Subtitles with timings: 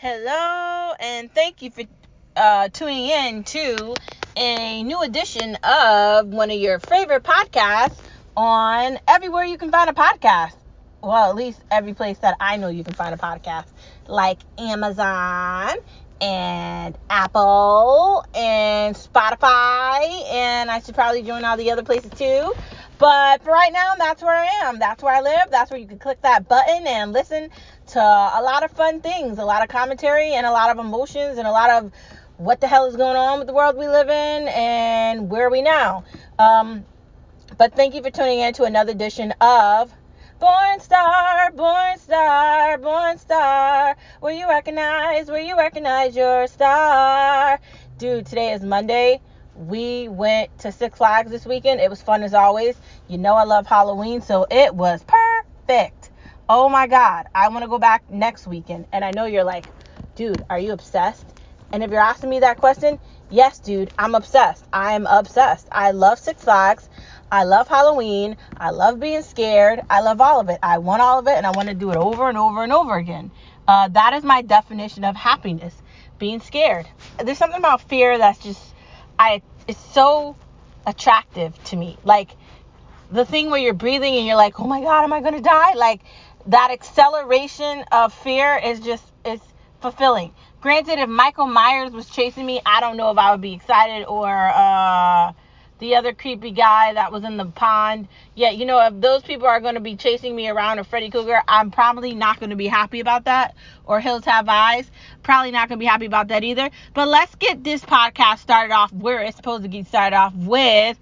[0.00, 1.82] Hello, and thank you for
[2.36, 3.94] uh, tuning in to
[4.36, 7.98] a new edition of one of your favorite podcasts
[8.36, 10.52] on everywhere you can find a podcast.
[11.02, 13.66] Well, at least every place that I know you can find a podcast,
[14.06, 15.78] like Amazon
[16.20, 22.52] and Apple and Spotify, and I should probably join all the other places too.
[22.98, 24.78] But for right now, that's where I am.
[24.78, 25.50] That's where I live.
[25.50, 27.48] That's where you can click that button and listen
[27.88, 31.38] to a lot of fun things, a lot of commentary, and a lot of emotions,
[31.38, 31.92] and a lot of
[32.36, 35.50] what the hell is going on with the world we live in and where are
[35.50, 36.04] we now.
[36.38, 36.84] Um,
[37.56, 39.92] but thank you for tuning in to another edition of
[40.38, 43.96] Born Star, Born Star, Born Star.
[44.20, 47.58] Where you recognize, where you recognize your star.
[47.98, 49.20] Dude, today is Monday.
[49.56, 51.80] We went to Six Flags this weekend.
[51.80, 52.76] It was fun as always.
[53.08, 55.97] You know I love Halloween, so it was perfect.
[56.50, 57.26] Oh my God.
[57.34, 58.86] I want to go back next weekend.
[58.92, 59.66] And I know you're like,
[60.14, 61.26] dude, are you obsessed?
[61.72, 62.98] And if you're asking me that question,
[63.28, 64.64] yes, dude, I'm obsessed.
[64.72, 65.68] I am obsessed.
[65.70, 66.88] I love Six Flags.
[67.30, 68.38] I love Halloween.
[68.56, 69.82] I love being scared.
[69.90, 70.58] I love all of it.
[70.62, 72.72] I want all of it and I want to do it over and over and
[72.72, 73.30] over again.
[73.66, 75.74] Uh, that is my definition of happiness
[76.18, 76.88] being scared.
[77.22, 78.74] There's something about fear that's just,
[79.18, 80.36] I, it's so
[80.86, 81.98] attractive to me.
[82.02, 82.30] Like
[83.10, 85.42] the thing where you're breathing and you're like, oh my God, am I going to
[85.42, 85.74] die?
[85.74, 86.00] Like
[86.48, 89.40] that acceleration of fear is just, is
[89.80, 90.34] fulfilling.
[90.60, 94.04] Granted, if Michael Myers was chasing me, I don't know if I would be excited
[94.06, 95.32] or, uh,
[95.78, 98.08] the other creepy guy that was in the pond.
[98.34, 101.10] Yeah, you know, if those people are going to be chasing me around a Freddy
[101.10, 103.54] Krueger, I'm probably not going to be happy about that.
[103.84, 104.90] Or Hills Have Eyes,
[105.22, 106.70] probably not going to be happy about that either.
[106.94, 110.98] But let's get this podcast started off where it's supposed to get started off with.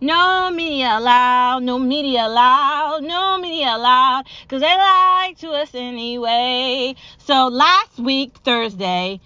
[0.00, 2.77] No media allowed, no media allowed,
[3.08, 6.94] no media allowed, because they lied to us anyway.
[7.18, 9.20] So last week, Thursday,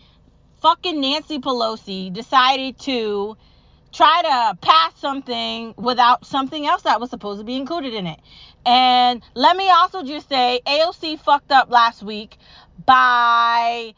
[0.62, 3.36] fucking Nancy Pelosi decided to
[3.92, 8.18] try to pass something without something else that was supposed to be included in it.
[8.64, 12.38] And let me also just say AOC fucked up last week
[12.86, 13.94] by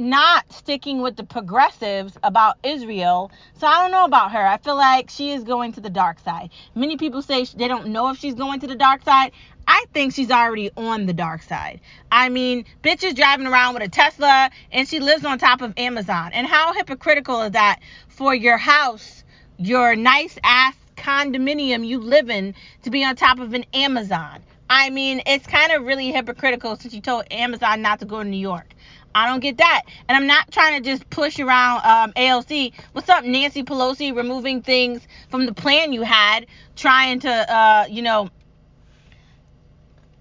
[0.00, 3.30] not sticking with the progressives about Israel.
[3.58, 4.44] So I don't know about her.
[4.44, 6.50] I feel like she is going to the dark side.
[6.74, 9.32] Many people say they don't know if she's going to the dark side.
[9.68, 11.80] I think she's already on the dark side.
[12.10, 15.74] I mean, bitch is driving around with a Tesla and she lives on top of
[15.76, 16.32] Amazon.
[16.32, 19.22] And how hypocritical is that for your house,
[19.58, 24.42] your nice ass condominium you live in, to be on top of an Amazon?
[24.72, 28.28] I mean, it's kind of really hypocritical since you told Amazon not to go to
[28.28, 28.74] New York.
[29.14, 29.82] I don't get that.
[30.08, 32.72] And I'm not trying to just push around um, AOC.
[32.92, 38.02] What's up, Nancy Pelosi, removing things from the plan you had, trying to, uh, you
[38.02, 38.30] know,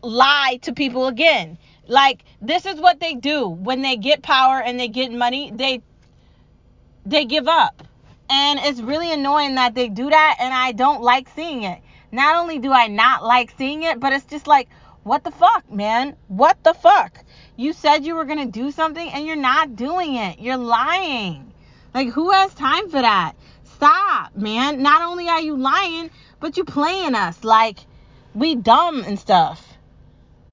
[0.01, 1.57] lie to people again.
[1.87, 5.81] Like this is what they do when they get power and they get money, they
[7.05, 7.83] they give up.
[8.29, 11.81] And it's really annoying that they do that and I don't like seeing it.
[12.11, 14.69] Not only do I not like seeing it, but it's just like
[15.03, 16.15] what the fuck, man?
[16.27, 17.23] What the fuck?
[17.59, 20.39] You said you were going to do something and you're not doing it.
[20.39, 21.51] You're lying.
[21.93, 23.33] Like who has time for that?
[23.65, 24.81] Stop, man.
[24.81, 26.09] Not only are you lying,
[26.39, 27.79] but you playing us like
[28.33, 29.73] we dumb and stuff.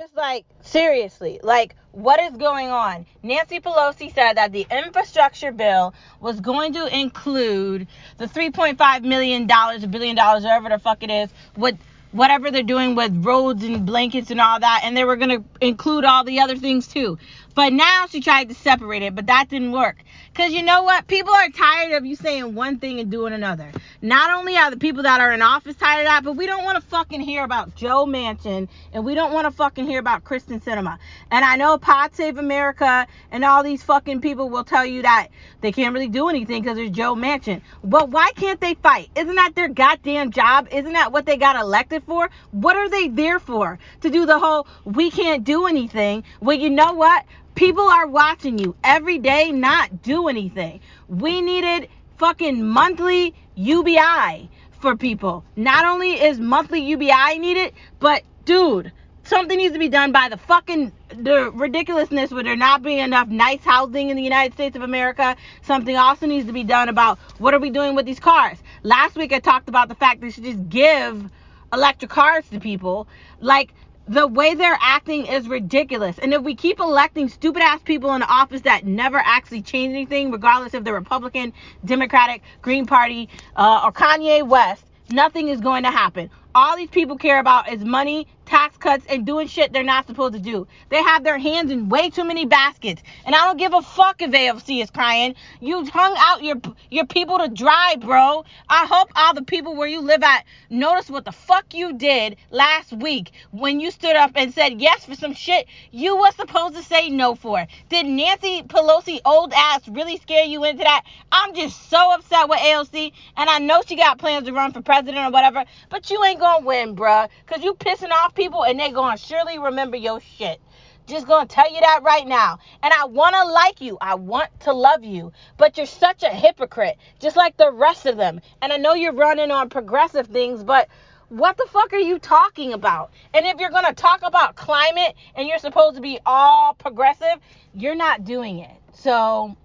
[0.01, 3.07] It's like, seriously, like, what is going on?
[3.23, 7.87] Nancy Pelosi said that the infrastructure bill was going to include
[8.19, 11.79] the $3.5 million, a billion dollars, whatever the fuck it is, with
[12.17, 15.45] whatever they're doing with roads and blankets and all that, and they were going to
[15.61, 17.19] include all the other things too.
[17.57, 19.97] But now she tried to separate it, but that didn't work.
[20.31, 21.07] Because you know what?
[21.07, 23.73] People are tired of you saying one thing and doing another.
[24.03, 26.65] Not only are the people that are in office tired of that, but we don't
[26.65, 30.23] want to fucking hear about Joe Manchin and we don't want to fucking hear about
[30.23, 30.99] Kyrsten Sinema.
[31.31, 35.29] And I know Pod Save America and all these fucking people will tell you that
[35.63, 37.63] they can't really do anything because there's Joe Manchin.
[37.83, 39.09] But why can't they fight?
[39.17, 40.69] Isn't that their goddamn job?
[40.71, 42.29] Isn't that what they got elected for?
[42.51, 43.79] What are they there for?
[44.03, 46.23] To do the whole we can't do anything.
[46.43, 47.25] Well, you know what?
[47.57, 50.79] People are watching you every day not do anything.
[51.09, 51.89] We needed
[52.19, 55.43] fucking monthly UBI for people.
[55.57, 58.93] Not only is monthly UBI needed, but dude,
[59.25, 63.29] something needs to be done by the fucking the ridiculousness where there not being enough
[63.29, 65.35] nice housing in the United States of America.
[65.63, 68.59] Something also needs to be done about what are we doing with these cars.
[68.83, 71.31] Last week I talked about the fact you should just give
[71.73, 73.09] electric cars to people.
[73.41, 73.73] Like
[74.09, 76.19] the way they're acting is ridiculous.
[76.19, 80.31] And if we keep electing stupid ass people in office that never actually change anything,
[80.31, 81.53] regardless if they're Republican,
[81.85, 86.31] Democratic, Green Party, uh, or Kanye West, nothing is going to happen.
[86.55, 90.35] All these people care about is money, tax cuts and doing shit they're not supposed
[90.35, 90.67] to do.
[90.89, 93.03] They have their hands in way too many baskets.
[93.27, 95.35] And I don't give a fuck if AOC is crying.
[95.61, 96.57] You hung out your
[96.91, 98.45] your people to dry, bro.
[98.69, 102.37] I hope all the people where you live at notice what the fuck you did
[102.51, 106.77] last week when you stood up and said yes for some shit you were supposed
[106.77, 107.67] to say no for.
[107.89, 111.03] Did Nancy Pelosi old ass really scare you into that?
[111.33, 114.83] I'm just so upset with AOC and I know she got plans to run for
[114.83, 117.29] president or whatever, but you ain't gonna win, bruh.
[117.47, 120.61] Cause you pissing off people and they gonna surely remember your shit.
[121.07, 122.59] Just gonna tell you that right now.
[122.83, 123.99] And I wanna like you.
[124.01, 125.33] I want to love you.
[125.57, 128.41] But you're such a hypocrite, just like the rest of them.
[128.63, 130.89] And I know you're running on progressive things, but
[131.29, 133.11] what the fuck are you talking about?
[133.35, 137.39] And if you're gonna talk about climate and you're supposed to be all progressive,
[137.75, 138.77] you're not doing it.
[138.93, 139.57] So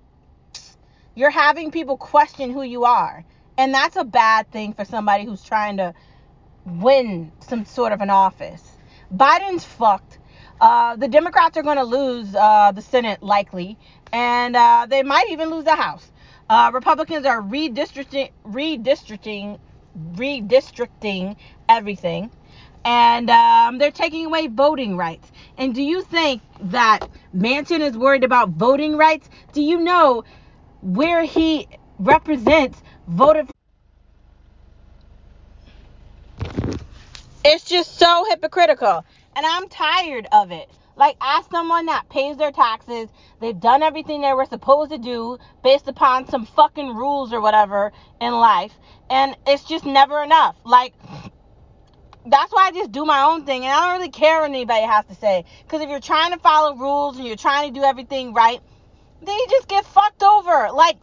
[1.16, 3.26] you're having people question who you are.
[3.58, 5.94] And that's a bad thing for somebody who's trying to
[6.80, 8.64] win some sort of an office.
[9.14, 10.20] Biden's fucked.
[10.60, 13.78] Uh, the Democrats are going to lose uh, the Senate likely,
[14.14, 16.12] and uh, they might even lose the House.
[16.50, 19.60] Uh, Republicans are redistricting, redistricting,
[20.14, 21.36] redistricting
[21.68, 22.30] everything,
[22.86, 25.32] and um, they're taking away voting rights.
[25.58, 29.30] And do you think that Manchin is worried about voting rights?
[29.54, 30.24] Do you know
[30.82, 31.68] where he
[32.00, 33.50] represents voted?
[37.44, 39.04] It's just so hypocritical.
[39.36, 40.70] And I'm tired of it.
[40.96, 43.10] Like, as someone that pays their taxes,
[43.40, 47.92] they've done everything they were supposed to do based upon some fucking rules or whatever
[48.20, 48.74] in life.
[49.10, 50.56] And it's just never enough.
[50.64, 50.94] Like,
[52.28, 53.64] that's why I just do my own thing.
[53.66, 55.46] And I don't really care what anybody has to say.
[55.64, 58.62] Because if you're trying to follow rules and you're trying to do everything right,
[59.24, 60.70] then you just get fucked over.
[60.74, 60.98] Like,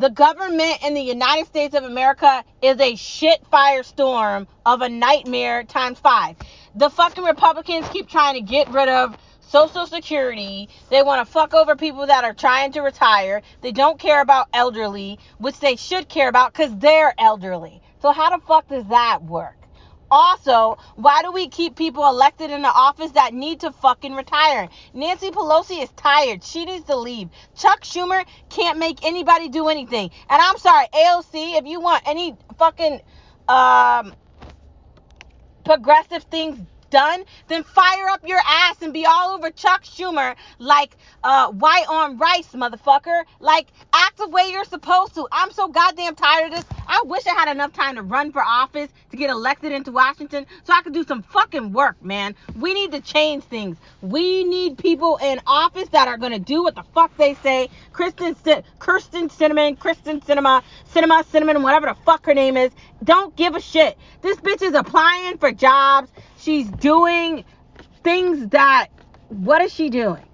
[0.00, 5.62] the government in the United States of America is a shit firestorm of a nightmare
[5.62, 6.36] times five.
[6.74, 10.70] The fucking Republicans keep trying to get rid of Social Security.
[10.88, 13.42] They want to fuck over people that are trying to retire.
[13.60, 17.82] They don't care about elderly, which they should care about because they're elderly.
[18.00, 19.59] So, how the fuck does that work?
[20.10, 24.68] Also, why do we keep people elected in the office that need to fucking retire?
[24.94, 26.42] Nancy Pelosi is tired.
[26.44, 27.28] She needs to leave.
[27.56, 30.10] Chuck Schumer can't make anybody do anything.
[30.28, 33.00] And I'm sorry, AOC, if you want any fucking
[33.48, 34.14] um
[35.64, 36.58] progressive things
[36.90, 41.86] done, then fire up your ass and be all over Chuck Schumer like uh, white
[41.88, 43.24] on rice, motherfucker.
[43.40, 45.26] Like, act the way you're supposed to.
[45.32, 46.64] I'm so goddamn tired of this.
[46.86, 50.46] I wish I had enough time to run for office to get elected into Washington
[50.64, 52.34] so I could do some fucking work, man.
[52.56, 53.76] We need to change things.
[54.02, 57.70] We need people in office that are gonna do what the fuck they say.
[57.92, 58.36] Kristen,
[58.78, 62.70] Kirsten Cinnamon, Kristen Cinema, Cinema Cinnamon, whatever the fuck her name is,
[63.04, 63.96] don't give a shit.
[64.22, 66.10] This bitch is applying for jobs.
[66.40, 67.44] She's doing
[68.02, 68.88] things that,
[69.28, 70.24] what is she doing?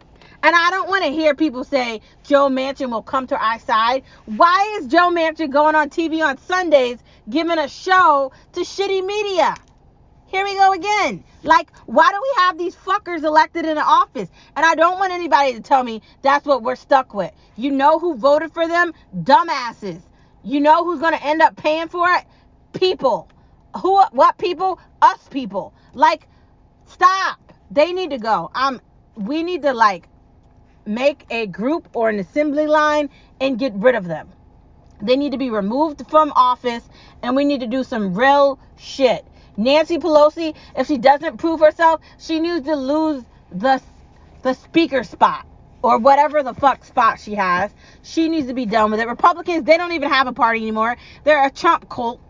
[0.42, 4.04] And I don't want to hear people say Joe Manchin will come to our side.
[4.26, 6.98] Why is Joe Manchin going on TV on Sundays
[7.28, 9.56] giving a show to shitty media?
[10.26, 11.24] Here we go again.
[11.42, 14.28] Like, why do we have these fuckers elected in office?
[14.54, 17.32] And I don't want anybody to tell me that's what we're stuck with.
[17.56, 18.92] You know who voted for them?
[19.22, 20.02] Dumbasses.
[20.44, 22.24] You know who's going to end up paying for it?
[22.72, 23.28] People.
[23.82, 24.00] Who?
[24.12, 24.78] What people?
[25.02, 25.74] Us people.
[25.96, 26.28] Like,
[26.84, 27.54] stop.
[27.70, 28.50] They need to go.
[28.54, 28.80] Um,
[29.16, 30.08] we need to like
[30.84, 33.08] make a group or an assembly line
[33.40, 34.28] and get rid of them.
[35.00, 36.86] They need to be removed from office
[37.22, 39.24] and we need to do some real shit.
[39.56, 43.82] Nancy Pelosi, if she doesn't prove herself, she needs to lose the
[44.42, 45.46] the speaker spot
[45.82, 47.70] or whatever the fuck spot she has.
[48.02, 49.08] She needs to be done with it.
[49.08, 50.96] Republicans, they don't even have a party anymore.
[51.24, 52.20] They're a Trump cult.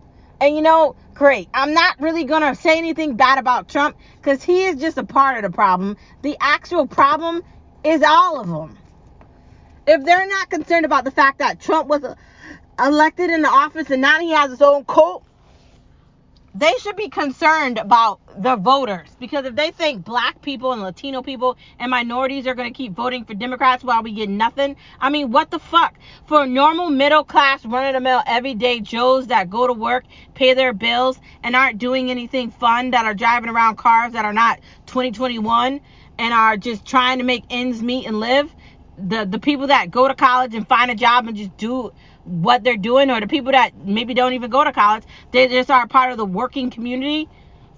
[0.41, 1.51] And you know, great.
[1.55, 5.05] I'm not really going to say anything bad about Trump because he is just a
[5.05, 5.97] part of the problem.
[6.23, 7.43] The actual problem
[7.85, 8.79] is all of them.
[9.87, 12.05] If they're not concerned about the fact that Trump was
[12.81, 15.26] elected in the office and now he has his own cult,
[16.59, 21.23] they should be concerned about the voters because if they think black people and Latino
[21.23, 25.11] people and minorities are going to keep voting for Democrats while we get nothing, I
[25.11, 25.97] mean, what the fuck?
[26.27, 30.55] For normal middle class, run of the mill, everyday Joes that go to work, pay
[30.55, 34.61] their bills, and aren't doing anything fun, that are driving around cars that are not
[34.87, 35.81] 2021
[36.19, 38.55] and are just trying to make ends meet and live,
[38.99, 41.93] the the people that go to college and find a job and just do
[42.27, 45.71] what they're doing, or the people that maybe don't even go to college, they just
[45.71, 47.29] are part of the working community.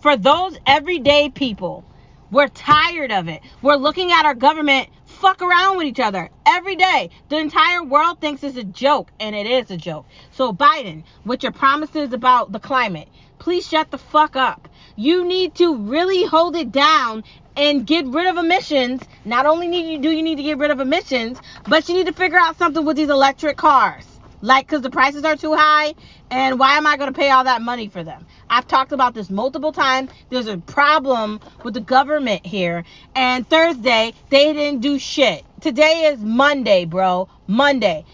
[0.01, 1.85] For those everyday people,
[2.31, 3.43] we're tired of it.
[3.63, 7.11] We're looking at our government fuck around with each other every day.
[7.31, 10.07] The entire world thinks it's a joke, and it is a joke.
[10.33, 14.69] So, Biden, with your promises about the climate, please shut the fuck up.
[14.97, 17.25] you need to really hold it down
[17.57, 19.03] and get rid of emissions.
[19.25, 22.07] Not only need you do you need to get rid of emissions, but you need
[22.09, 24.08] to figure out something with these electric cars.
[24.41, 25.95] Like, because the prices are too high,
[26.31, 28.27] and why am I going to pay all that money for them?
[28.49, 30.11] I've talked about this multiple times.
[30.31, 32.85] There's a problem with the government here.
[33.15, 35.45] And Thursday, they didn't do shit.
[35.61, 37.29] Today is Monday, bro.
[37.47, 38.05] Monday.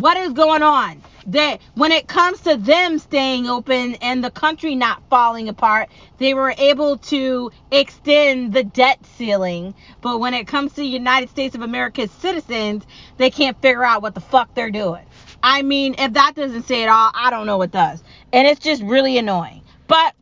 [0.00, 1.00] What is going on?
[1.28, 6.34] That when it comes to them staying open and the country not falling apart, they
[6.34, 9.74] were able to extend the debt ceiling.
[10.00, 12.84] But when it comes to United States of America's citizens,
[13.18, 15.04] they can't figure out what the fuck they're doing.
[15.42, 18.02] I mean, if that doesn't say it all, I don't know what does.
[18.32, 19.62] And it's just really annoying.
[19.86, 20.14] But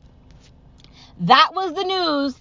[1.20, 2.38] that was the news.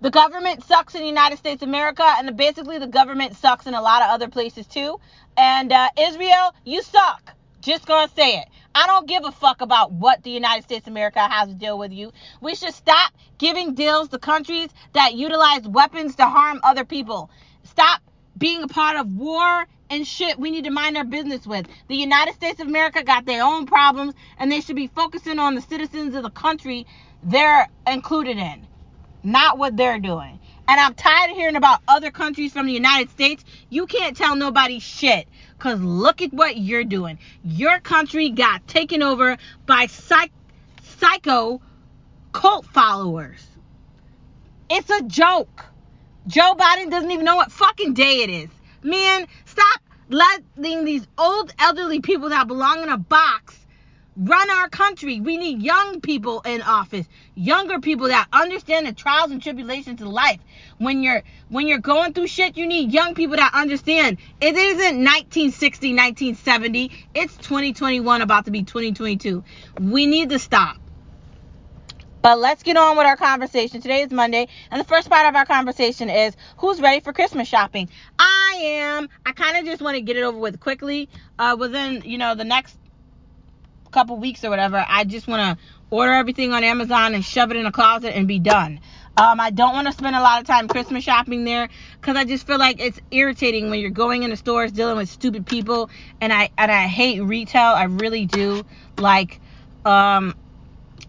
[0.00, 3.74] The government sucks in the United States of America, and basically the government sucks in
[3.74, 4.98] a lot of other places too.
[5.36, 7.32] And uh, Israel, you suck.
[7.60, 8.48] Just gonna say it.
[8.74, 11.78] I don't give a fuck about what the United States of America has to deal
[11.78, 12.12] with you.
[12.40, 17.30] We should stop giving deals to countries that utilize weapons to harm other people.
[17.62, 18.02] Stop
[18.36, 21.66] being a part of war and shit we need to mind our business with.
[21.88, 25.54] The United States of America got their own problems and they should be focusing on
[25.54, 26.86] the citizens of the country
[27.22, 28.66] they're included in,
[29.22, 30.40] not what they're doing.
[30.66, 33.44] And I'm tired of hearing about other countries from the United States.
[33.68, 35.28] You can't tell nobody shit.
[35.56, 37.18] Because look at what you're doing.
[37.42, 39.36] Your country got taken over
[39.66, 40.32] by psych-
[40.82, 41.60] psycho
[42.32, 43.46] cult followers.
[44.70, 45.66] It's a joke.
[46.26, 48.48] Joe Biden doesn't even know what fucking day it is.
[48.82, 53.58] Man, stop letting these old elderly people that belong in a box
[54.16, 55.20] run our country.
[55.20, 60.08] We need young people in office, younger people that understand the trials and tribulations of
[60.08, 60.40] life.
[60.78, 64.18] When you're when you're going through shit, you need young people that understand.
[64.40, 66.92] It isn't 1960, 1970.
[67.14, 69.42] It's 2021 about to be 2022.
[69.80, 70.76] We need to stop.
[72.24, 73.82] But let's get on with our conversation.
[73.82, 77.46] Today is Monday, and the first part of our conversation is who's ready for Christmas
[77.46, 77.90] shopping?
[78.18, 79.10] I am.
[79.26, 81.10] I kind of just want to get it over with quickly.
[81.38, 82.78] Uh, within, you know, the next
[83.90, 87.58] couple weeks or whatever, I just want to order everything on Amazon and shove it
[87.58, 88.80] in a closet and be done.
[89.18, 91.68] Um, I don't want to spend a lot of time Christmas shopping there
[92.00, 95.44] because I just feel like it's irritating when you're going into stores dealing with stupid
[95.44, 95.90] people,
[96.22, 97.74] and I and I hate retail.
[97.74, 98.64] I really do.
[98.96, 99.40] Like,
[99.84, 100.34] um,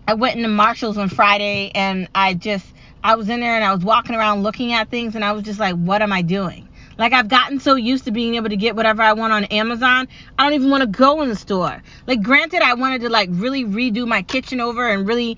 [0.08, 2.66] I went into Marshalls on Friday and I just
[3.04, 5.44] I was in there and I was walking around looking at things and I was
[5.44, 6.68] just like, what am I doing?
[6.98, 10.08] Like I've gotten so used to being able to get whatever I want on Amazon,
[10.38, 11.82] I don't even want to go in the store.
[12.08, 15.38] Like granted, I wanted to like really redo my kitchen over and really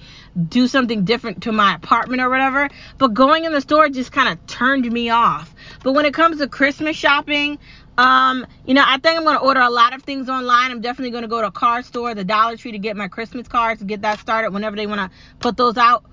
[0.49, 4.29] do something different to my apartment or whatever, but going in the store just kind
[4.29, 5.53] of turned me off.
[5.83, 7.57] But when it comes to Christmas shopping,
[7.97, 10.71] um, you know, I think I'm gonna order a lot of things online.
[10.71, 13.47] I'm definitely gonna go to a car store, the Dollar Tree, to get my Christmas
[13.47, 16.05] cards to get that started whenever they wanna put those out.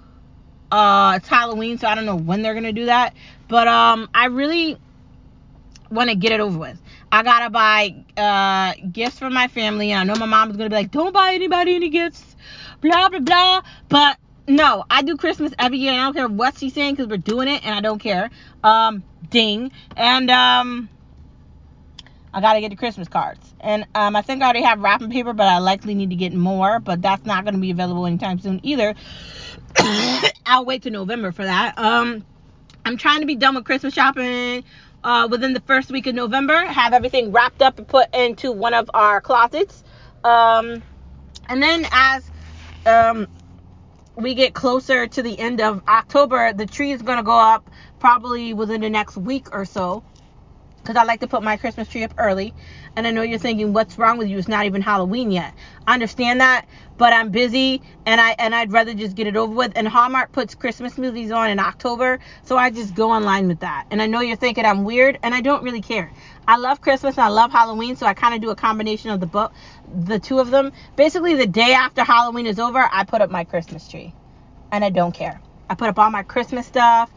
[0.72, 3.14] Uh, it's Halloween, so I don't know when they're gonna do that.
[3.48, 4.78] But um, I really
[5.90, 6.80] want to get it over with.
[7.12, 10.76] I gotta buy uh gifts for my family, and I know my mom's gonna be
[10.76, 12.34] like, "Don't buy anybody any gifts,"
[12.80, 13.60] blah blah blah.
[13.88, 17.08] But no, I do Christmas every year, and I don't care what she's saying because
[17.08, 18.30] we're doing it, and I don't care.
[18.64, 20.88] Um, ding, and um
[22.34, 23.54] I gotta get the Christmas cards.
[23.60, 26.34] And um, I think I already have wrapping paper, but I likely need to get
[26.34, 26.80] more.
[26.80, 28.94] But that's not gonna be available anytime soon either.
[30.46, 31.78] I'll wait till November for that.
[31.78, 32.24] Um,
[32.84, 34.64] I'm trying to be done with Christmas shopping
[35.04, 36.58] uh, within the first week of November.
[36.66, 39.84] Have everything wrapped up and put into one of our closets.
[40.24, 40.82] Um,
[41.48, 42.28] and then as
[42.84, 43.28] um,
[44.16, 48.54] we get closer to the end of October, the tree is gonna go up probably
[48.54, 50.02] within the next week or so
[50.84, 52.52] because I like to put my Christmas tree up early.
[52.94, 54.38] And I know you're thinking, what's wrong with you?
[54.38, 55.54] It's not even Halloween yet.
[55.86, 56.66] I understand that,
[56.98, 59.72] but I'm busy and I and I'd rather just get it over with.
[59.76, 63.86] And Hallmark puts Christmas movies on in October, so I just go online with that.
[63.90, 66.12] And I know you're thinking I'm weird, and I don't really care.
[66.46, 69.20] I love Christmas and I love Halloween, so I kind of do a combination of
[69.20, 69.54] the book,
[70.04, 70.72] the two of them.
[70.96, 74.12] Basically, the day after Halloween is over, I put up my Christmas tree,
[74.70, 75.40] and I don't care.
[75.70, 77.10] I put up all my Christmas stuff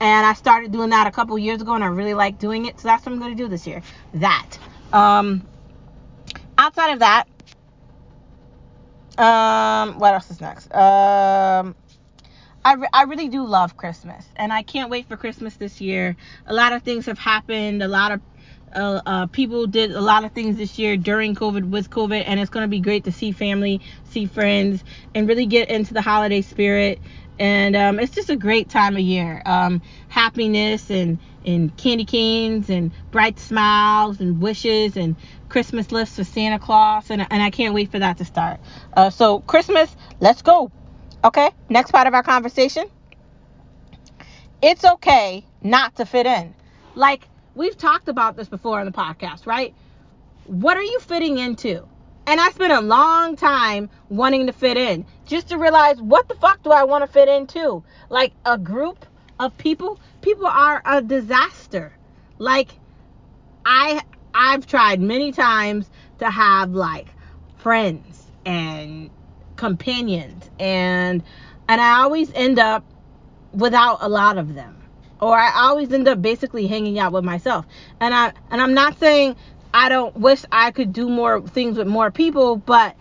[0.00, 2.80] and I started doing that a couple years ago, and I really like doing it.
[2.80, 3.82] So that's what I'm going to do this year.
[4.14, 4.58] That.
[4.92, 5.46] Um,
[6.58, 7.26] outside of that,
[9.18, 10.72] um, what else is next?
[10.74, 11.74] Um,
[12.64, 16.16] I, re- I really do love Christmas, and I can't wait for Christmas this year.
[16.46, 17.82] A lot of things have happened.
[17.82, 18.20] A lot of
[18.74, 22.40] uh, uh, people did a lot of things this year during COVID, with COVID, and
[22.40, 24.82] it's going to be great to see family, see friends,
[25.14, 27.00] and really get into the holiday spirit
[27.38, 29.42] and um, it's just a great time of year.
[29.44, 35.16] Um, happiness and and candy canes and bright smiles and wishes and
[35.48, 38.60] Christmas lists for Santa Claus, and and I can't wait for that to start.
[38.96, 40.70] Uh, so Christmas, let's go.
[41.24, 42.84] Okay, next part of our conversation.
[44.62, 46.54] It's okay not to fit in.
[46.94, 49.74] Like, we've talked about this before on the podcast, right?
[50.44, 51.86] What are you fitting into?
[52.26, 56.34] And I spent a long time wanting to fit in just to realize what the
[56.34, 57.84] fuck do I want to fit into?
[58.08, 59.04] Like a group
[59.38, 61.92] of people, people are a disaster.
[62.38, 62.78] Like
[63.64, 64.02] I
[64.34, 67.08] I've tried many times to have like
[67.58, 69.10] friends and
[69.56, 71.22] companions and
[71.68, 72.84] and I always end up
[73.52, 74.84] without a lot of them
[75.20, 77.66] or I always end up basically hanging out with myself.
[78.00, 79.36] And I and I'm not saying
[79.74, 82.94] I don't wish I could do more things with more people, but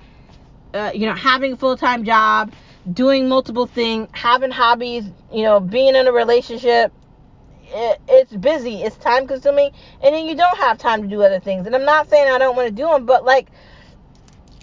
[0.73, 2.51] uh, you know, having a full-time job,
[2.91, 6.91] doing multiple things, having hobbies, you know, being in a relationship,
[7.67, 11.39] it, it's busy, it's time consuming, and then you don't have time to do other
[11.39, 11.67] things.
[11.67, 13.49] And I'm not saying I don't want to do them, but like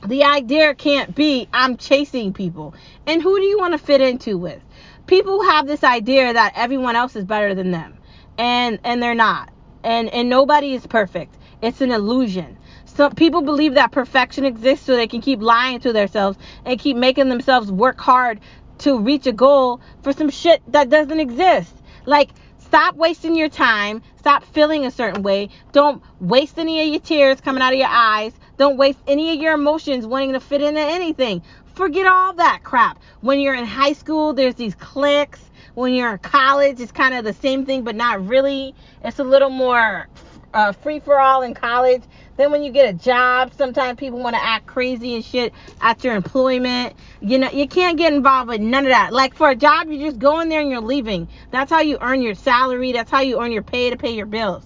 [0.04, 2.74] the idea can't be I'm chasing people.
[3.06, 4.60] And who do you want to fit into with?
[5.06, 7.98] People have this idea that everyone else is better than them.
[8.36, 9.52] And and they're not.
[9.84, 11.36] And and nobody is perfect.
[11.62, 12.56] It's an illusion.
[12.86, 16.96] Some people believe that perfection exists so they can keep lying to themselves and keep
[16.96, 18.40] making themselves work hard
[18.78, 21.74] to reach a goal for some shit that doesn't exist.
[22.06, 24.02] Like stop wasting your time.
[24.18, 25.50] Stop feeling a certain way.
[25.72, 28.32] Don't waste any of your tears coming out of your eyes.
[28.56, 31.42] Don't waste any of your emotions wanting to fit into anything.
[31.74, 32.98] Forget all that crap.
[33.20, 35.40] When you're in high school, there's these cliques.
[35.74, 38.74] When you're in college, it's kind of the same thing, but not really.
[39.02, 40.08] It's a little more
[40.54, 42.02] uh, free for all in college.
[42.36, 46.02] Then when you get a job, sometimes people want to act crazy and shit at
[46.02, 46.94] your employment.
[47.20, 49.12] You know, you can't get involved with none of that.
[49.12, 51.28] Like for a job, you just go in there and you're leaving.
[51.50, 52.92] That's how you earn your salary.
[52.92, 54.64] That's how you earn your pay to pay your bills.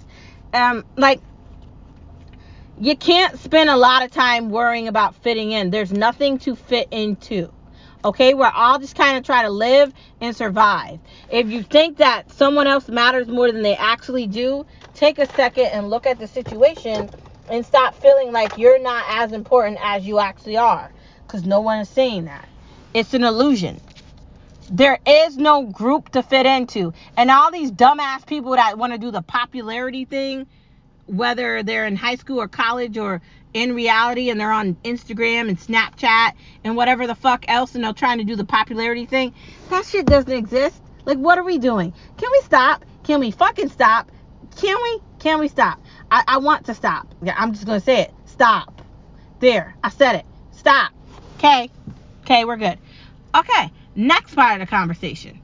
[0.53, 1.21] Um, like
[2.81, 5.71] you can't spend a lot of time worrying about fitting in.
[5.71, 7.53] There's nothing to fit into.
[8.05, 10.99] Okay, we're all just kind of try to live and survive.
[11.31, 14.67] If you think that someone else matters more than they actually do,
[15.05, 17.11] take a second and look at the situation
[17.51, 20.91] and stop feeling like you're not as important as you actually are.
[21.27, 22.49] Because no one is saying that.
[22.95, 23.83] It's an illusion.
[24.71, 26.95] There is no group to fit into.
[27.19, 30.47] And all these dumbass people that want to do the popularity thing,
[31.05, 33.21] whether they're in high school or college or
[33.53, 36.33] in reality and they're on Instagram and Snapchat
[36.65, 39.35] and whatever the fuck else and they're trying to do the popularity thing,
[39.69, 40.81] that shit doesn't exist.
[41.05, 41.93] Like, what are we doing?
[42.17, 42.87] Can we stop?
[43.03, 44.11] Can we fucking stop?
[44.57, 45.01] Can we?
[45.19, 45.81] Can we stop?
[46.11, 47.09] I, I want to stop.
[47.23, 48.15] Yeah, I'm just gonna say it.
[48.27, 48.83] Stop.
[49.41, 49.75] There.
[49.83, 50.27] I said it.
[50.53, 50.93] Stop.
[51.37, 51.71] Okay.
[52.23, 52.79] Okay, we're good.
[53.35, 53.71] Okay.
[53.97, 55.41] Next part of the conversation.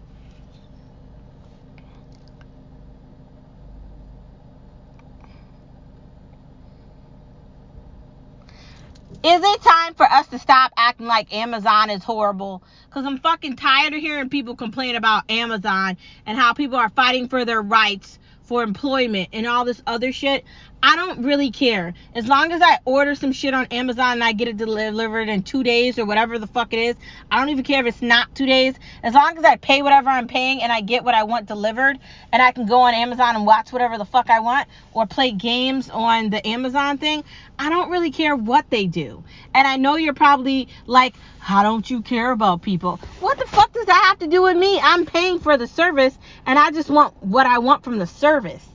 [9.23, 12.63] Is it time for us to stop acting like Amazon is horrible?
[12.89, 17.29] Because I'm fucking tired of hearing people complain about Amazon and how people are fighting
[17.29, 18.19] for their rights
[18.51, 20.45] for employment and all this other shit.
[20.83, 21.93] I don't really care.
[22.15, 25.43] As long as I order some shit on Amazon and I get it delivered in
[25.43, 26.97] two days or whatever the fuck it is,
[27.31, 28.77] I don't even care if it's not two days.
[29.03, 31.99] As long as I pay whatever I'm paying and I get what I want delivered
[32.33, 35.33] and I can go on Amazon and watch whatever the fuck I want or play
[35.33, 37.25] games on the Amazon thing,
[37.59, 39.23] I don't really care what they do.
[39.55, 42.99] And I know you're probably like, how don't you care about people?
[43.21, 44.81] What the fuck does that have to do with me?
[44.83, 46.17] I'm paying for the service
[46.47, 48.70] and I just want what I want from the service.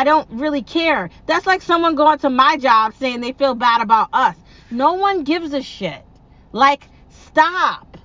[0.00, 1.10] I don't really care.
[1.26, 4.34] That's like someone going to my job saying they feel bad about us.
[4.70, 6.02] No one gives a shit.
[6.52, 7.98] Like, stop.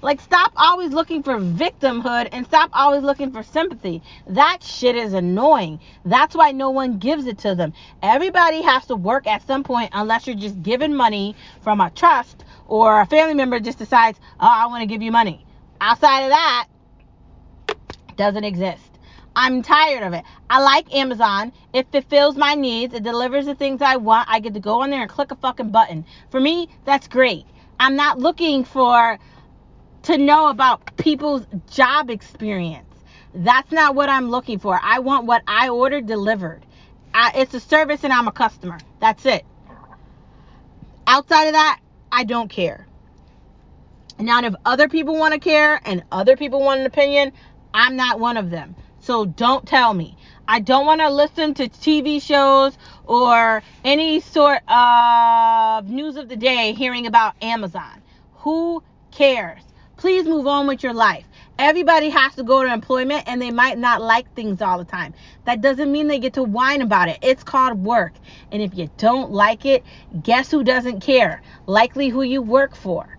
[0.00, 4.02] Like, stop always looking for victimhood and stop always looking for sympathy.
[4.28, 5.80] That shit is annoying.
[6.06, 7.74] That's why no one gives it to them.
[8.02, 12.46] Everybody has to work at some point unless you're just given money from a trust
[12.66, 15.44] or a family member just decides, oh, I want to give you money.
[15.82, 16.68] Outside of that,
[18.16, 18.91] doesn't exist.
[19.34, 20.24] I'm tired of it.
[20.50, 21.52] I like Amazon.
[21.72, 22.94] It fulfills my needs.
[22.94, 24.28] It delivers the things I want.
[24.30, 26.04] I get to go on there and click a fucking button.
[26.30, 27.46] For me, that's great.
[27.80, 29.18] I'm not looking for
[30.04, 32.88] to know about people's job experience.
[33.34, 34.78] That's not what I'm looking for.
[34.82, 36.66] I want what I ordered delivered.
[37.14, 38.78] I, it's a service and I'm a customer.
[39.00, 39.44] That's it.
[41.06, 42.86] Outside of that, I don't care.
[44.18, 47.32] Now, if other people want to care and other people want an opinion,
[47.74, 48.76] I'm not one of them.
[49.02, 50.16] So don't tell me.
[50.46, 56.36] I don't want to listen to TV shows or any sort of news of the
[56.36, 58.00] day hearing about Amazon.
[58.36, 59.62] Who cares?
[59.96, 61.24] Please move on with your life.
[61.58, 65.14] Everybody has to go to employment and they might not like things all the time.
[65.46, 67.18] That doesn't mean they get to whine about it.
[67.22, 68.12] It's called work.
[68.52, 69.82] And if you don't like it,
[70.22, 71.42] guess who doesn't care?
[71.66, 73.18] Likely who you work for.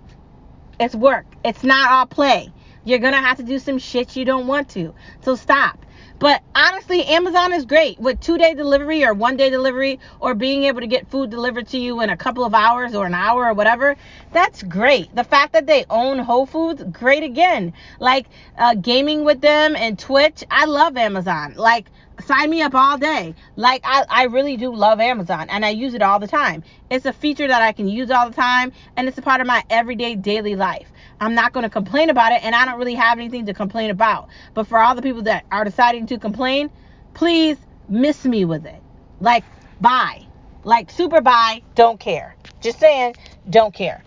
[0.79, 1.25] It's work.
[1.43, 2.53] It's not all play.
[2.85, 4.93] You're going to have to do some shit you don't want to.
[5.21, 5.85] So stop.
[6.19, 10.63] But honestly, Amazon is great with two day delivery or one day delivery or being
[10.63, 13.47] able to get food delivered to you in a couple of hours or an hour
[13.47, 13.95] or whatever.
[14.31, 15.13] That's great.
[15.15, 17.73] The fact that they own Whole Foods, great again.
[17.99, 21.55] Like uh, gaming with them and Twitch, I love Amazon.
[21.57, 21.89] Like,
[22.25, 23.33] sign me up all day.
[23.55, 26.63] Like, I, I really do love Amazon and I use it all the time.
[26.89, 29.47] It's a feature that I can use all the time and it's a part of
[29.47, 30.89] my everyday daily life.
[31.19, 33.89] I'm not going to complain about it, and I don't really have anything to complain
[33.89, 34.29] about.
[34.53, 36.69] But for all the people that are deciding to complain,
[37.13, 38.81] please miss me with it.
[39.19, 39.43] Like,
[39.79, 40.25] bye.
[40.63, 41.61] Like, super bye.
[41.75, 42.35] Don't care.
[42.61, 43.15] Just saying,
[43.49, 44.03] don't care.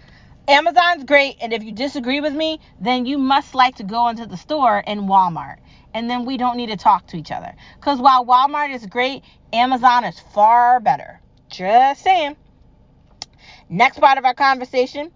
[0.49, 4.27] Amazon's great, and if you disagree with me, then you must like to go into
[4.27, 5.57] the store in Walmart.
[5.93, 7.55] And then we don't need to talk to each other.
[7.81, 11.21] Because while Walmart is great, Amazon is far better.
[11.49, 12.37] Just saying.
[13.69, 15.11] Next part of our conversation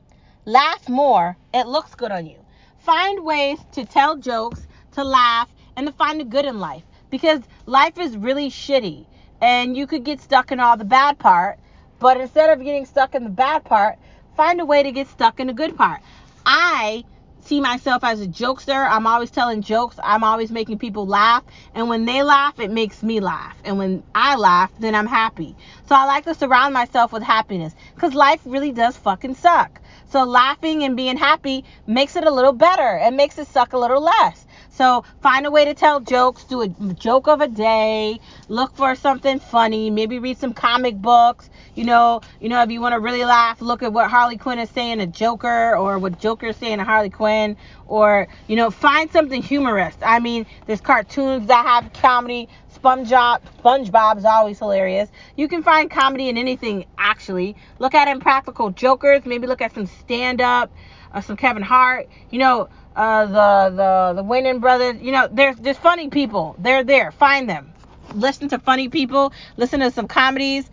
[0.50, 1.36] Laugh more.
[1.54, 2.38] It looks good on you.
[2.80, 7.42] Find ways to tell jokes, to laugh, and to find the good in life because
[7.66, 9.06] life is really shitty
[9.40, 11.60] and you could get stuck in all the bad part.
[12.00, 13.96] But instead of getting stuck in the bad part,
[14.36, 16.00] find a way to get stuck in the good part.
[16.44, 17.04] I
[17.50, 18.88] see myself as a jokester.
[18.88, 19.98] I'm always telling jokes.
[20.04, 21.42] I'm always making people laugh.
[21.74, 23.56] And when they laugh, it makes me laugh.
[23.64, 25.56] And when I laugh, then I'm happy.
[25.88, 29.80] So I like to surround myself with happiness because life really does fucking suck.
[30.10, 33.00] So laughing and being happy makes it a little better.
[33.02, 34.46] It makes it suck a little less.
[34.80, 36.44] So find a way to tell jokes.
[36.44, 38.18] Do a joke of a day.
[38.48, 39.90] Look for something funny.
[39.90, 41.50] Maybe read some comic books.
[41.74, 44.58] You know, you know, if you want to really laugh, look at what Harley Quinn
[44.58, 48.70] is saying to Joker, or what Joker is saying to Harley Quinn, or you know,
[48.70, 49.96] find something humorous.
[50.00, 52.48] I mean, there's cartoons that have comedy.
[52.82, 55.10] SpongeBob, SpongeBob's always hilarious.
[55.36, 57.54] You can find comedy in anything, actually.
[57.78, 59.26] Look at Impractical Jokers.
[59.26, 60.72] Maybe look at some stand-up,
[61.12, 62.08] uh, some Kevin Hart.
[62.30, 65.00] You know, uh, the the the Wayans brothers.
[65.00, 66.56] You know, there's there's funny people.
[66.58, 67.12] They're there.
[67.12, 67.72] Find them.
[68.14, 69.32] Listen to funny people.
[69.56, 70.70] Listen to some comedies.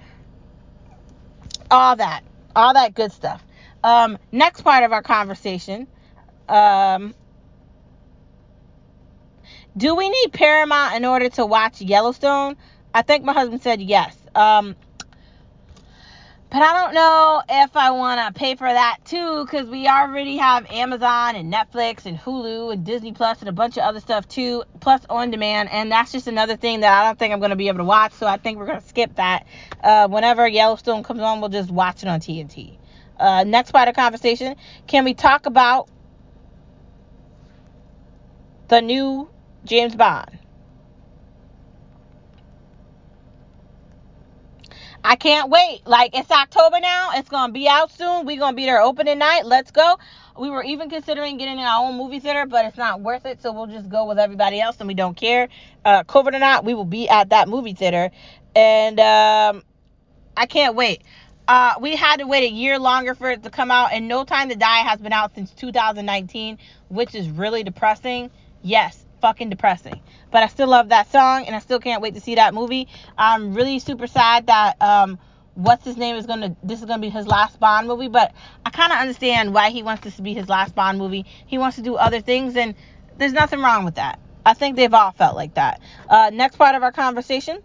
[1.70, 2.24] All that,
[2.56, 3.44] all that good stuff.
[3.84, 5.88] Um, next part of our conversation.
[6.48, 7.14] Um,
[9.76, 12.56] do we need Paramount in order to watch Yellowstone?
[12.94, 14.16] I think my husband said yes.
[14.34, 14.76] Um,
[16.50, 20.38] but I don't know if I want to pay for that too because we already
[20.38, 24.28] have Amazon and Netflix and Hulu and Disney Plus and a bunch of other stuff
[24.30, 25.70] too, plus on demand.
[25.72, 27.84] And that's just another thing that I don't think I'm going to be able to
[27.84, 28.14] watch.
[28.14, 29.46] So I think we're going to skip that.
[29.84, 32.78] Uh, whenever Yellowstone comes on, we'll just watch it on TNT.
[33.20, 34.56] Uh, next part of conversation
[34.88, 35.90] can we talk about
[38.70, 39.30] the new
[39.66, 40.40] James Bond.
[45.08, 45.88] I can't wait.
[45.88, 47.12] Like it's October now.
[47.14, 48.26] It's gonna be out soon.
[48.26, 49.46] We're gonna be there opening night.
[49.46, 49.98] Let's go.
[50.38, 53.42] We were even considering getting in our own movie theater, but it's not worth it.
[53.42, 55.48] So we'll just go with everybody else, and we don't care.
[55.86, 58.12] Uh, COVID or not, we will be at that movie theater,
[58.54, 59.64] and um,
[60.36, 61.04] I can't wait.
[61.48, 64.26] Uh, we had to wait a year longer for it to come out, and No
[64.26, 66.58] Time to Die has been out since 2019,
[66.90, 68.30] which is really depressing.
[68.62, 70.02] Yes, fucking depressing.
[70.32, 72.88] But I still love that song and I still can't wait to see that movie.
[73.18, 75.20] I'm really super sad that um
[75.56, 78.34] what's his name is gonna this is gonna be his last Bond movie, but
[78.66, 81.26] I kinda understand why he wants this to be his last Bond movie.
[81.46, 82.76] He wants to do other things and
[83.18, 84.20] there's nothing wrong with that.
[84.46, 85.82] I think they've all felt like that.
[86.08, 87.60] Uh, next part of our conversation.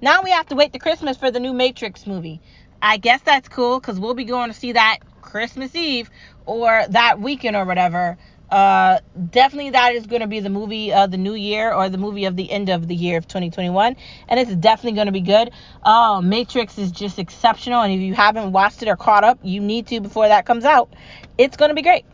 [0.00, 2.40] Now we have to wait to Christmas for the new Matrix movie.
[2.80, 6.10] I guess that's cool because we'll be going to see that Christmas Eve
[6.46, 8.16] or that weekend or whatever.
[8.50, 11.98] Uh, definitely that is going to be the movie of the new year or the
[11.98, 13.94] movie of the end of the year of 2021
[14.26, 15.50] and it's definitely going to be good.
[15.84, 19.60] Oh matrix is just exceptional and if you haven't watched it or caught up you
[19.60, 20.90] need to before that comes out.
[21.36, 22.06] It's going to be great.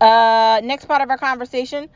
[0.00, 1.90] Uh, next part of our conversation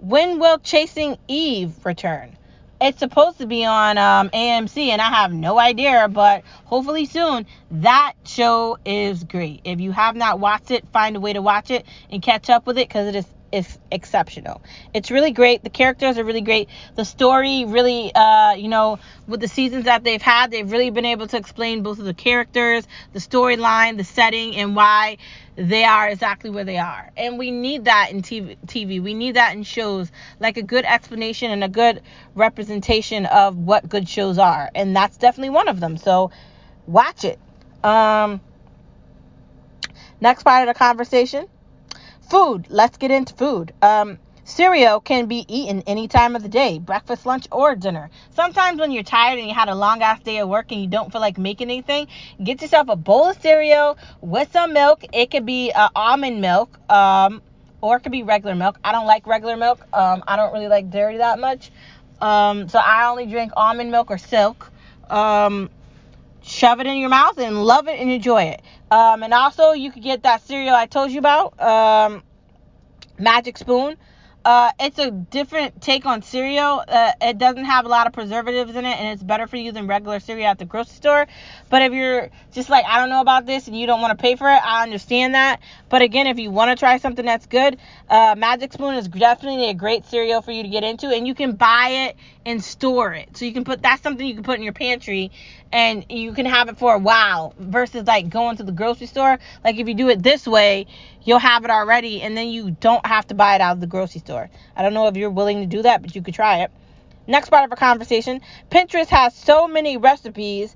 [0.00, 2.36] when will chasing eve return
[2.80, 7.46] it's supposed to be on um, AMC, and I have no idea, but hopefully soon.
[7.70, 9.60] That show is great.
[9.64, 12.66] If you have not watched it, find a way to watch it and catch up
[12.66, 14.62] with it because it is is exceptional.
[14.94, 15.64] It's really great.
[15.64, 16.68] The characters are really great.
[16.94, 21.04] The story really, uh, you know, with the seasons that they've had, they've really been
[21.04, 25.18] able to explain both of the characters, the storyline, the setting, and why
[25.60, 27.10] they are exactly where they are.
[27.18, 28.56] And we need that in TV.
[28.66, 29.02] TV.
[29.02, 32.00] We need that in shows, like a good explanation and a good
[32.34, 34.70] representation of what good shows are.
[34.74, 35.98] And that's definitely one of them.
[35.98, 36.30] So
[36.86, 37.38] watch it.
[37.84, 38.40] Um,
[40.20, 41.46] next part of the conversation
[42.30, 42.66] food.
[42.70, 43.74] Let's get into food.
[43.82, 44.18] Um,
[44.50, 48.10] Cereal can be eaten any time of the day, breakfast, lunch, or dinner.
[48.34, 50.88] Sometimes when you're tired and you had a long ass day of work and you
[50.88, 52.08] don't feel like making anything,
[52.42, 55.04] get yourself a bowl of cereal with some milk.
[55.12, 57.42] It could be uh, almond milk, um,
[57.80, 58.76] or it could be regular milk.
[58.82, 59.80] I don't like regular milk.
[59.92, 61.70] Um, I don't really like dairy that much.
[62.20, 64.72] Um, so I only drink almond milk or silk.
[65.08, 65.70] Um,
[66.42, 68.62] shove it in your mouth and love it and enjoy it.
[68.90, 72.24] Um, and also, you could get that cereal I told you about, um,
[73.16, 73.96] Magic Spoon.
[74.44, 76.82] Uh, it's a different take on cereal.
[76.88, 79.70] Uh, it doesn't have a lot of preservatives in it, and it's better for you
[79.70, 81.26] than regular cereal at the grocery store.
[81.68, 84.22] But if you're just like, I don't know about this, and you don't want to
[84.22, 85.60] pay for it, I understand that.
[85.90, 89.68] But again, if you want to try something that's good, uh, Magic Spoon is definitely
[89.68, 93.12] a great cereal for you to get into, and you can buy it and store
[93.12, 93.36] it.
[93.36, 95.30] So you can put that's something you can put in your pantry,
[95.72, 97.54] and you can have it for a while.
[97.58, 99.38] Versus like going to the grocery store.
[99.64, 100.86] Like if you do it this way,
[101.22, 103.86] you'll have it already, and then you don't have to buy it out of the
[103.86, 104.50] grocery store.
[104.76, 106.70] I don't know if you're willing to do that, but you could try it.
[107.26, 110.74] Next part of our conversation Pinterest has so many recipes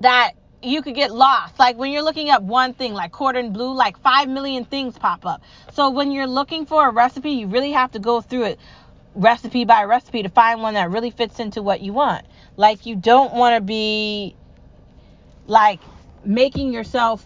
[0.00, 0.32] that
[0.62, 1.58] you could get lost.
[1.58, 5.24] Like when you're looking up one thing, like cordon bleu, like 5 million things pop
[5.24, 5.42] up.
[5.72, 8.60] So when you're looking for a recipe, you really have to go through it
[9.16, 12.24] recipe by recipe to find one that really fits into what you want.
[12.56, 14.36] Like you don't want to be
[15.46, 15.80] like
[16.24, 17.24] making yourself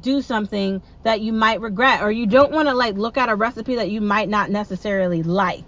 [0.00, 3.34] do something that you might regret or you don't want to like look at a
[3.34, 5.64] recipe that you might not necessarily like.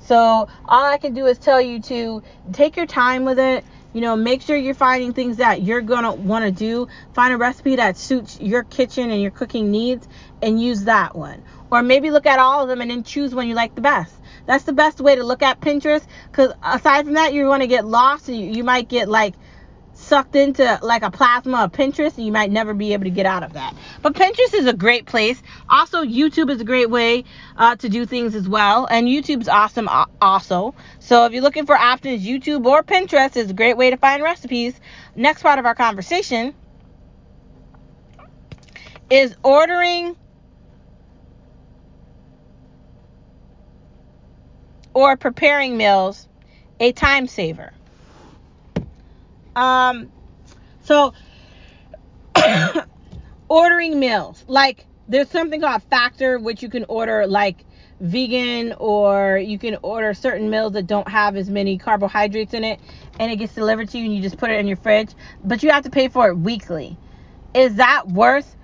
[0.00, 2.22] So all I can do is tell you to
[2.52, 3.64] take your time with it.
[3.94, 6.88] You know, make sure you're finding things that you're going to want to do.
[7.14, 10.06] Find a recipe that suits your kitchen and your cooking needs
[10.42, 11.42] and use that one.
[11.70, 14.14] Or maybe look at all of them and then choose one you like the best.
[14.48, 17.66] That's the best way to look at Pinterest because aside from that, you're going to
[17.66, 19.34] get lost and you, you might get like
[19.92, 23.26] sucked into like a plasma of Pinterest and you might never be able to get
[23.26, 23.74] out of that.
[24.00, 25.42] But Pinterest is a great place.
[25.68, 27.24] Also, YouTube is a great way
[27.58, 28.86] uh, to do things as well.
[28.90, 29.86] And YouTube's awesome
[30.22, 30.74] also.
[30.98, 34.22] So if you're looking for options, YouTube or Pinterest is a great way to find
[34.22, 34.80] recipes.
[35.14, 36.54] Next part of our conversation
[39.10, 40.16] is ordering
[44.98, 46.26] or preparing meals
[46.80, 47.72] a time saver.
[49.54, 50.10] Um,
[50.82, 51.14] so
[53.48, 57.64] ordering meals, like there's something called Factor, which you can order like
[58.00, 62.80] vegan or you can order certain meals that don't have as many carbohydrates in it
[63.20, 65.10] and it gets delivered to you and you just put it in your fridge,
[65.44, 66.96] but you have to pay for it weekly.
[67.54, 68.56] Is that worth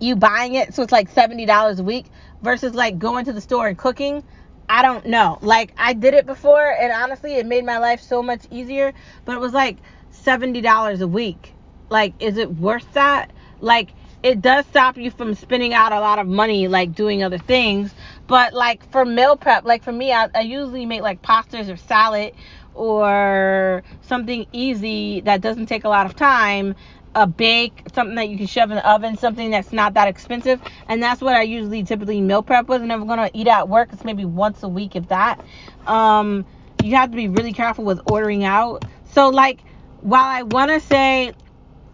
[0.00, 2.06] you buying it so it's like $70 a week
[2.42, 4.24] versus like going to the store and cooking?
[4.68, 5.38] I don't know.
[5.42, 8.92] Like I did it before and honestly it made my life so much easier,
[9.24, 9.78] but it was like
[10.12, 11.54] $70 a week.
[11.90, 13.32] Like is it worth that?
[13.60, 17.38] Like it does stop you from spending out a lot of money like doing other
[17.38, 17.94] things,
[18.26, 21.76] but like for meal prep, like for me I, I usually make like pastas or
[21.76, 22.34] salad
[22.74, 26.74] or something easy that doesn't take a lot of time
[27.14, 30.60] a bake, something that you can shove in the oven, something that's not that expensive.
[30.88, 32.82] And that's what I usually typically meal prep with.
[32.82, 35.40] And if I'm gonna eat at work, it's maybe once a week, if that.
[35.86, 36.44] Um,
[36.82, 38.84] you have to be really careful with ordering out.
[39.12, 39.60] So like,
[40.00, 41.32] while I wanna say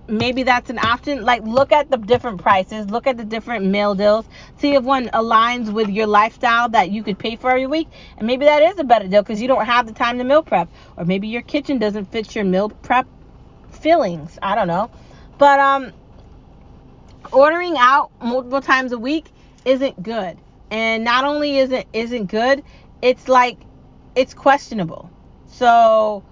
[0.09, 3.95] maybe that's an option, like look at the different prices, look at the different meal
[3.95, 4.27] deals,
[4.59, 7.89] see if one aligns with your lifestyle that you could pay for every week.
[8.19, 10.43] And maybe that is a better deal because you don't have the time to meal
[10.43, 13.07] prep, or maybe your kitchen doesn't fit your meal prep
[13.71, 14.39] feelings.
[14.43, 14.91] I don't know.
[15.41, 15.93] But um
[17.33, 19.25] ordering out multiple times a week
[19.65, 20.37] isn't good.
[20.71, 22.63] And not only is it isn't good,
[23.01, 23.57] it's like
[24.15, 25.11] it's questionable.
[25.47, 26.23] So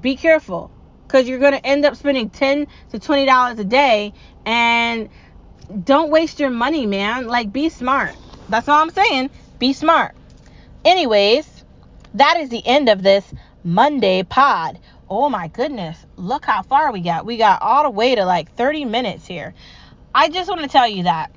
[0.00, 0.72] be careful
[1.06, 4.12] cuz you're going to end up spending 10 to 20 dollars a day
[4.44, 5.08] and
[5.84, 7.28] don't waste your money, man.
[7.28, 8.16] Like be smart.
[8.48, 9.30] That's all I'm saying.
[9.60, 10.16] Be smart.
[10.84, 11.46] Anyways,
[12.14, 17.00] that is the end of this Monday pod oh my goodness, look how far we
[17.00, 17.24] got.
[17.24, 19.54] We got all the way to like 30 minutes here.
[20.14, 21.30] I just want to tell you that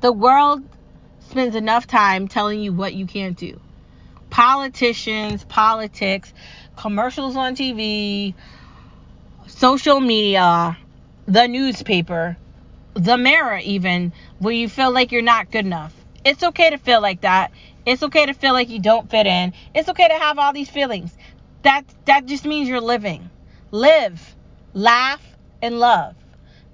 [0.00, 0.62] the world
[1.28, 3.60] spends enough time telling you what you can't do.
[4.30, 6.32] Politicians, politics,
[6.76, 8.34] commercials on TV,
[9.46, 10.78] social media,
[11.26, 12.36] the newspaper,
[12.94, 15.94] the mirror, even, where you feel like you're not good enough.
[16.24, 17.52] It's okay to feel like that.
[17.86, 19.52] It's okay to feel like you don't fit in.
[19.74, 21.16] It's okay to have all these feelings
[21.62, 23.30] that that just means you're living.
[23.70, 24.34] Live,
[24.72, 25.22] laugh,
[25.62, 26.16] and love.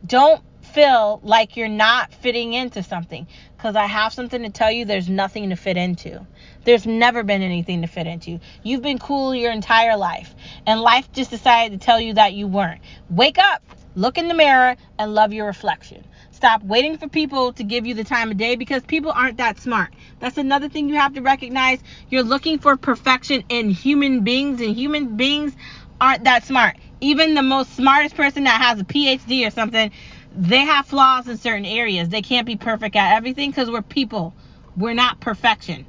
[0.06, 4.84] Don't feel like you're not fitting into something because I have something to tell you
[4.84, 6.26] there's nothing to fit into.
[6.64, 8.40] There's never been anything to fit into.
[8.62, 10.34] You've been cool your entire life
[10.66, 12.80] and life just decided to tell you that you weren't.
[13.08, 13.62] Wake up,
[13.94, 16.04] look in the mirror and love your reflection.
[16.36, 19.58] Stop waiting for people to give you the time of day because people aren't that
[19.58, 19.94] smart.
[20.20, 21.78] That's another thing you have to recognize.
[22.10, 25.56] You're looking for perfection in human beings, and human beings
[25.98, 26.76] aren't that smart.
[27.00, 29.90] Even the most smartest person that has a PhD or something,
[30.36, 32.10] they have flaws in certain areas.
[32.10, 34.34] They can't be perfect at everything because we're people.
[34.76, 35.86] We're not perfection.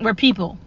[0.00, 0.60] We're people.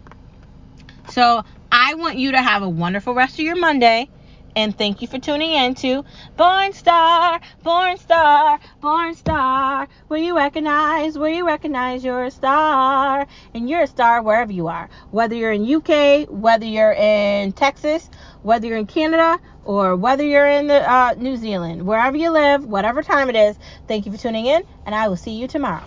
[1.08, 4.10] So I want you to have a wonderful rest of your Monday.
[4.56, 6.04] And thank you for tuning in to
[6.36, 13.26] Born Star, Born Star, Born Star, where you recognize, where you recognize you're a star.
[13.54, 14.88] And you're a star wherever you are.
[15.10, 18.10] Whether you're in UK, whether you're in Texas,
[18.42, 22.64] whether you're in Canada, or whether you're in the, uh, New Zealand, wherever you live,
[22.64, 25.84] whatever time it is, thank you for tuning in, and I will see you tomorrow.